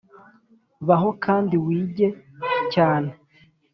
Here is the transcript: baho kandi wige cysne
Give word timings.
baho 0.87 1.09
kandi 1.25 1.55
wige 1.65 2.07
cysne 2.71 3.11